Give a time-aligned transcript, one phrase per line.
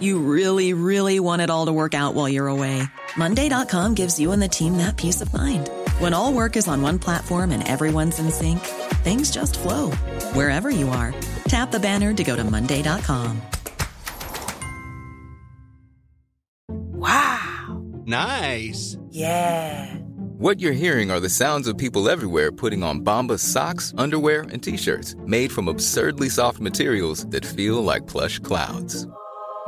[0.00, 2.82] You really, really want it all to work out while you're away.
[3.16, 5.70] Monday.com gives you and the team that peace of mind.
[5.98, 8.60] When all work is on one platform and everyone's in sync,
[9.02, 9.90] things just flow
[10.34, 11.14] wherever you are.
[11.48, 13.40] Tap the banner to go to Monday.com.
[16.68, 17.82] Wow.
[18.04, 18.98] Nice.
[19.10, 19.94] Yeah.
[20.38, 24.62] What you're hearing are the sounds of people everywhere putting on Bombas socks, underwear, and
[24.62, 29.08] t-shirts made from absurdly soft materials that feel like plush clouds.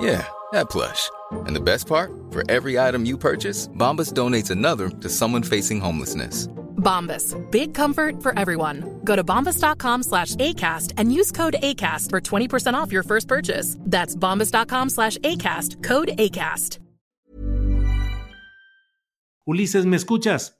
[0.00, 1.10] Yeah, that plush.
[1.46, 2.10] And the best part?
[2.30, 6.48] For every item you purchase, Bombas donates another to someone facing homelessness.
[6.80, 7.36] Bombas.
[7.50, 9.00] Big comfort for everyone.
[9.04, 13.76] Go to bombas.com slash ACAST and use code ACAST for 20% off your first purchase.
[13.80, 15.82] That's bombas.com slash ACAST.
[15.82, 16.78] Code ACAST.
[19.48, 20.56] Ulises, ¿me escuchas?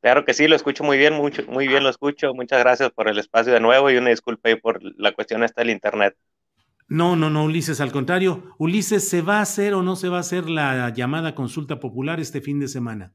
[0.00, 2.34] Claro que sí, lo escucho muy bien, mucho, muy bien lo escucho.
[2.34, 5.62] Muchas gracias por el espacio de nuevo y una disculpa ahí por la cuestión esta
[5.62, 6.14] del internet.
[6.88, 8.54] No, no, no, Ulises, al contrario.
[8.58, 12.20] Ulises, ¿se va a hacer o no se va a hacer la llamada consulta popular
[12.20, 13.14] este fin de semana?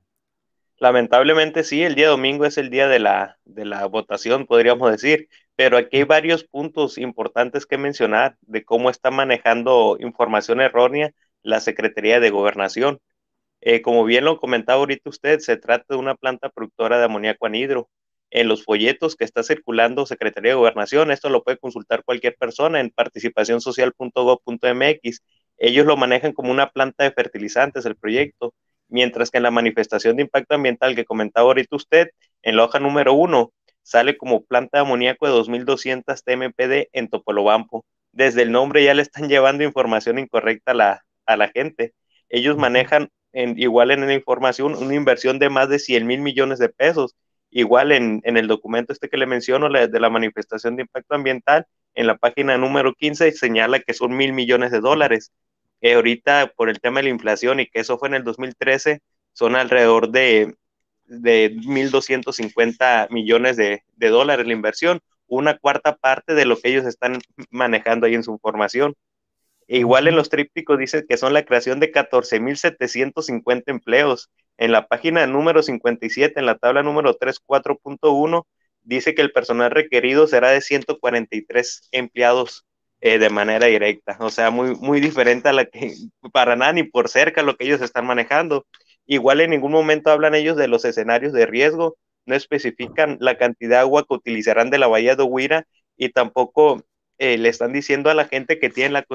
[0.80, 5.28] Lamentablemente sí, el día domingo es el día de la, de la votación, podríamos decir,
[5.56, 11.12] pero aquí hay varios puntos importantes que mencionar de cómo está manejando información errónea
[11.44, 13.00] la Secretaría de Gobernación.
[13.62, 17.46] Eh, como bien lo comentaba ahorita usted, se trata de una planta productora de amoníaco
[17.46, 17.90] anhidro.
[18.32, 22.80] En los folletos que está circulando Secretaría de Gobernación, esto lo puede consultar cualquier persona
[22.80, 25.24] en participacionsocial.gov.mx.
[25.58, 28.54] Ellos lo manejan como una planta de fertilizantes, el proyecto,
[28.88, 32.10] mientras que en la manifestación de impacto ambiental que comentaba ahorita usted,
[32.44, 37.86] en la hoja número uno, sale como planta de amoníaco de 2200 TMPD en Topolobampo.
[38.12, 41.94] Desde el nombre ya le están llevando información incorrecta a la, a la gente.
[42.30, 46.70] Ellos manejan igual en la información, una inversión de más de 100 mil millones de
[46.70, 47.16] pesos.
[47.52, 51.66] Igual en, el documento este que le menciono, de la manifestación de impacto ambiental,
[51.96, 55.32] en la página número 15 señala que son mil millones de dólares.
[55.82, 59.02] Eh, ahorita, por el tema de la inflación y que eso fue en el 2013,
[59.34, 60.56] son alrededor de,
[61.06, 66.86] de 1.250 millones de, de dólares la inversión, una cuarta parte de lo que ellos
[66.86, 68.96] están manejando ahí en su información.
[69.72, 74.32] Igual en los trípticos dice que son la creación de 14.750 empleos.
[74.58, 78.48] En la página número 57, en la tabla número 34.1,
[78.82, 82.66] dice que el personal requerido será de 143 empleados
[83.02, 84.18] eh, de manera directa.
[84.22, 85.94] O sea, muy, muy diferente a la que,
[86.34, 88.66] para nada ni por cerca lo que ellos están manejando.
[89.06, 93.70] Igual en ningún momento hablan ellos de los escenarios de riesgo, no especifican la cantidad
[93.70, 96.84] de agua que utilizarán de la bahía de Huira y tampoco
[97.20, 99.06] eh, le están diciendo a la gente que tienen la,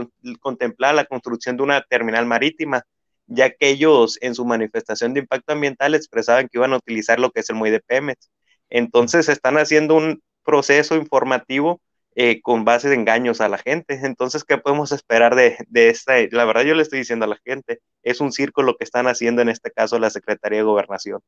[0.41, 2.85] contemplada la construcción de una terminal marítima,
[3.27, 7.31] ya que ellos en su manifestación de impacto ambiental expresaban que iban a utilizar lo
[7.31, 8.31] que es el muelle de Pemex.
[8.71, 11.81] Entonces están haciendo un proceso informativo
[12.17, 13.95] eh, con base de engaños a la gente.
[14.05, 16.15] Entonces, ¿qué podemos esperar de, de, esta?
[16.31, 19.07] La verdad, yo le estoy diciendo a la gente, es un circo lo que están
[19.09, 21.21] haciendo en este caso la Secretaría de Gobernación.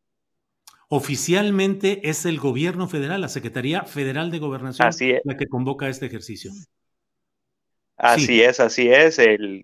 [0.88, 4.88] Oficialmente es el gobierno federal, la Secretaría Federal de Gobernación,
[5.24, 6.52] la que convoca este ejercicio.
[7.97, 9.19] Así es, así es.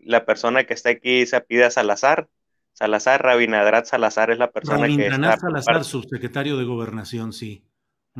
[0.05, 2.28] la persona que está aquí se pide Salazar.
[2.72, 5.37] Salazar, Rabinadrat Salazar es la persona que está.
[5.37, 7.62] Salazar, subsecretario de Gobernación, sí.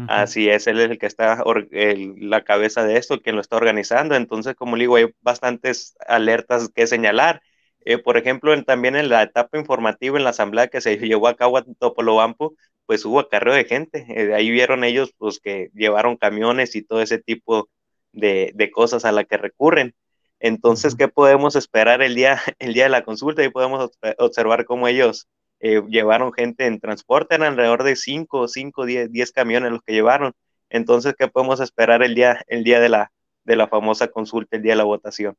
[0.09, 1.43] Así es, él es el que está
[1.83, 4.15] la cabeza de esto, quien lo está organizando.
[4.15, 7.43] Entonces, como le digo, hay bastantes alertas que señalar.
[7.85, 11.37] Eh, por ejemplo, también en la etapa informativa en la asamblea que se llevó a
[11.37, 12.55] cabo en Topolobampo,
[12.87, 14.07] pues hubo acarreo de gente.
[14.09, 17.69] Eh, de ahí vieron ellos pues que llevaron camiones y todo ese tipo
[18.13, 19.95] de, cosas a la que recurren.
[20.41, 23.45] Entonces, ¿qué podemos esperar el día, el día de la consulta?
[23.45, 25.29] Y podemos observar cómo ellos
[25.61, 29.93] eh, llevaron gente en transporte, eran alrededor de 5, 5, 10, 10 camiones los que
[29.93, 30.33] llevaron.
[30.69, 33.13] Entonces, ¿qué podemos esperar el día, el día de, la,
[33.45, 35.37] de la famosa consulta, el día de la votación?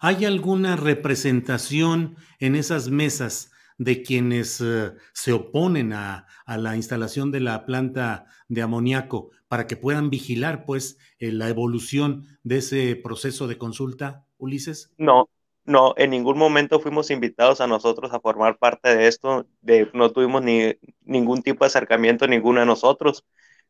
[0.00, 7.40] ¿Hay alguna representación en esas mesas de quienes eh, se oponen a, la instalación de
[7.40, 13.46] la planta de amoníaco para que puedan vigilar pues eh, la evolución de ese proceso
[13.46, 14.92] de consulta, Ulises?
[14.98, 15.28] No,
[15.64, 20.10] no, en ningún momento fuimos invitados a nosotros a formar parte de esto, de, no
[20.10, 20.74] tuvimos ni
[21.04, 23.24] ningún tipo de acercamiento ninguno de nosotros,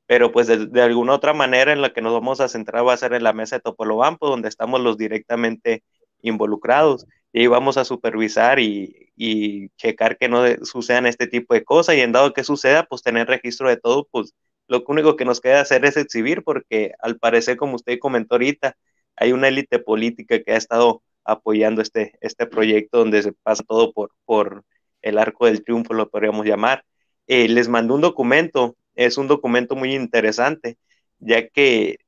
[0.07, 2.97] pero pues de, alguna otra manera en la que nos vamos a centrar va a
[2.97, 5.83] ser en la mesa de Topolobampo, donde estamos los directamente
[6.23, 7.05] involucrados.
[7.33, 12.01] Y vamos a supervisar y, y checar que no sucedan este tipo de cosas y
[12.01, 14.35] en dado que suceda, pues tener registro de todo, pues
[14.69, 18.77] lo único que nos queda hacer es exhibir porque al parecer, como usted comentó ahorita,
[19.17, 23.93] hay una élite política que ha estado apoyando este, este proyecto donde se pasa todo
[23.93, 24.65] por, por
[25.03, 26.85] el arco del triunfo, lo podríamos llamar.
[27.27, 30.79] Eh, les mandó un documento, es un documento muy interesante,
[31.19, 31.99] ya que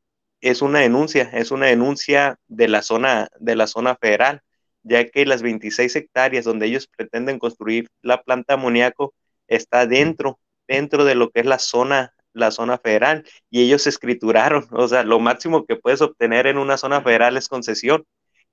[0.41, 4.43] es una denuncia, es una denuncia de la zona, de la zona federal,
[4.83, 9.15] ya que las 26 hectáreas donde ellos pretenden construir la planta amoníaco
[9.49, 10.39] está dentro,
[10.69, 15.03] dentro de lo que es la zona, la zona federal, y ellos escrituraron, o sea,
[15.05, 18.05] lo máximo que puedes obtener en una zona federal es concesión,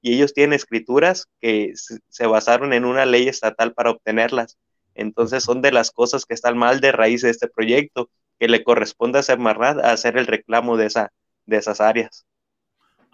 [0.02, 4.58] y ellos tienen escrituras que se basaron en una ley estatal para obtenerlas.
[4.94, 8.10] Entonces son de las cosas que están mal de raíz de este proyecto,
[8.40, 11.12] que le corresponde a Semarnat hacer el reclamo de, esa,
[11.46, 12.26] de esas áreas.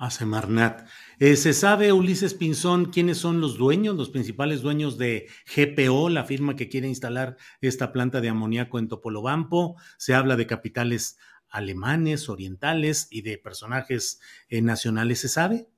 [0.03, 0.85] A Semarnat.
[1.17, 6.25] Eh, ¿Se sabe, Ulises Pinzón, quiénes son los dueños, los principales dueños de GPO, la
[6.25, 9.77] firma que quiere instalar esta planta de amoníaco en Topolobampo?
[9.97, 11.17] Se habla de capitales
[11.47, 14.19] alemanes, orientales y de personajes
[14.50, 15.69] eh, nacionales, ¿se sabe?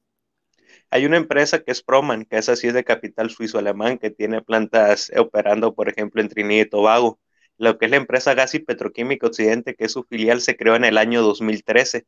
[0.90, 5.12] Hay una empresa que es Proman, que es así de capital suizo-alemán, que tiene plantas
[5.16, 7.20] operando, por ejemplo, en Trinidad y Tobago.
[7.60, 10.76] Lo que es la empresa Gas y Petroquímica Occidente, que es su filial, se creó
[10.76, 12.08] en el año 2013.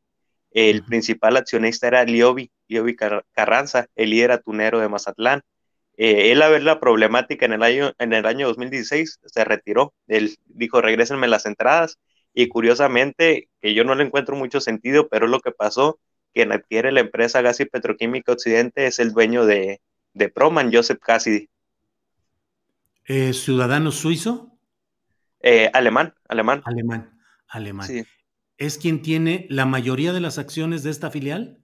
[0.50, 5.42] El principal accionista era Liobi, Liobi Carranza, el líder atunero de Mazatlán.
[5.96, 9.92] Eh, él a ver la problemática en el, año, en el año 2016 se retiró.
[10.06, 11.98] Él dijo, regrésenme las entradas.
[12.32, 15.98] Y curiosamente, que yo no le encuentro mucho sentido, pero lo que pasó
[16.32, 19.80] quien adquiere la empresa Gas y Petroquímica Occidente es el dueño de,
[20.12, 21.48] de Proman, Joseph Cassidy.
[23.06, 24.58] Eh, ¿Ciudadano suizo?
[25.40, 26.62] Eh, alemán, alemán.
[26.64, 27.18] Alemán,
[27.48, 27.88] alemán.
[28.58, 31.62] ¿Es quien tiene la mayoría de las acciones de esta filial?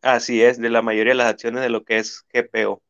[0.00, 2.82] Así es, de la mayoría de las acciones de lo que es GPO.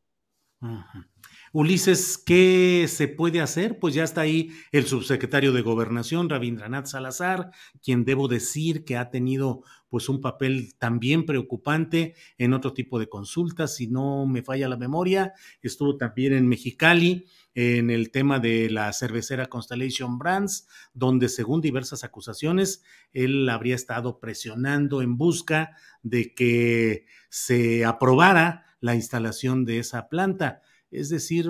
[1.53, 3.79] Ulises, ¿qué se puede hacer?
[3.79, 7.49] Pues ya está ahí el subsecretario de Gobernación, Rabindranath Salazar,
[7.81, 13.09] quien debo decir que ha tenido pues un papel también preocupante en otro tipo de
[13.09, 18.69] consultas, si no me falla la memoria, estuvo también en Mexicali en el tema de
[18.69, 26.33] la cervecera Constellation Brands, donde según diversas acusaciones, él habría estado presionando en busca de
[26.35, 30.61] que se aprobara la instalación de esa planta.
[30.91, 31.49] Es decir,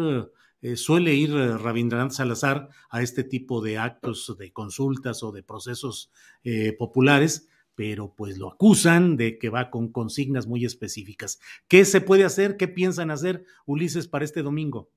[0.62, 5.44] eh, suele ir eh, Rabindranath Salazar a este tipo de actos de consultas o de
[5.44, 6.12] procesos
[6.44, 11.40] eh, populares, pero pues lo acusan de que va con consignas muy específicas.
[11.68, 12.58] ¿Qué se puede hacer?
[12.58, 14.90] ¿Qué piensan hacer, Ulises, para este domingo?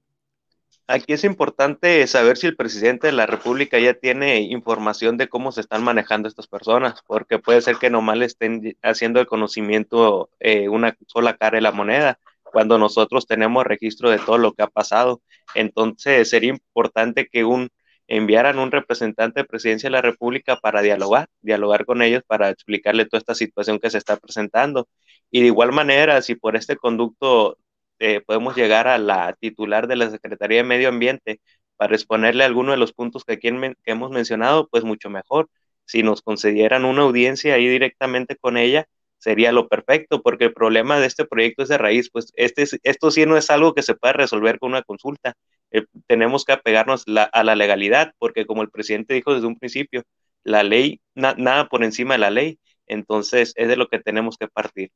[0.86, 5.52] Aquí es importante saber si el presidente de la República ya tiene información de cómo
[5.52, 10.30] se están manejando estas personas, porque puede ser que nomás le estén haciendo el conocimiento
[10.70, 14.68] una sola cara de la moneda cuando nosotros tenemos registro de todo lo que ha
[14.68, 15.20] pasado.
[15.54, 17.68] Entonces sería importante que un
[18.10, 23.06] enviaran un representante de presidencia de la República para dialogar, dialogar con ellos para explicarle
[23.06, 24.88] toda esta situación que se está presentando.
[25.30, 27.56] Y de igual manera, si por este conducto
[28.00, 31.40] eh, podemos llegar a la titular de la Secretaría de Medio Ambiente
[31.76, 33.48] para exponerle alguno de los puntos que aquí
[33.84, 35.48] hemos mencionado, pues mucho mejor.
[35.84, 40.98] Si nos concedieran una audiencia ahí directamente con ella, sería lo perfecto, porque el problema
[40.98, 43.94] de este proyecto es de raíz, pues este, esto sí no es algo que se
[43.94, 45.34] pueda resolver con una consulta.
[45.70, 50.02] Eh, tenemos que apegarnos a la legalidad, porque como el presidente dijo desde un principio,
[50.44, 54.48] la ley, nada por encima de la ley, entonces es de lo que tenemos que
[54.48, 54.90] partir.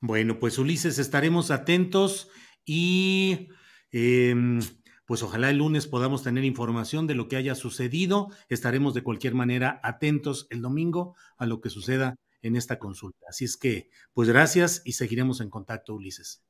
[0.00, 2.28] Bueno, pues Ulises, estaremos atentos
[2.64, 3.48] y
[3.90, 4.60] em,
[5.06, 8.28] pues ojalá el lunes podamos tener información de lo que haya sucedido.
[8.48, 13.26] Estaremos de cualquier manera atentos el domingo a lo que suceda en esta consulta.
[13.28, 16.44] Así es que, pues gracias y seguiremos en contacto, Ulises.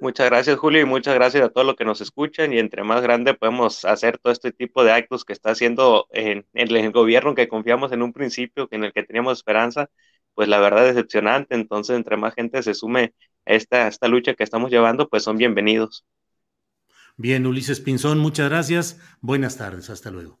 [0.00, 2.54] Muchas gracias, Julio, y muchas gracias a todos los que nos escuchan.
[2.54, 6.46] Y entre más grande podemos hacer todo este tipo de actos que está haciendo en,
[6.54, 9.90] el gobierno que confiamos en un principio, en el que teníamos esperanza,
[10.34, 11.54] pues la verdad es decepcionante.
[11.54, 13.14] Entonces, entre más gente se sume
[13.44, 16.06] a esta, esta lucha que estamos llevando, pues son bienvenidos.
[17.18, 18.98] Bien, Ulises Pinzón, muchas gracias.
[19.20, 20.40] Buenas tardes, hasta luego.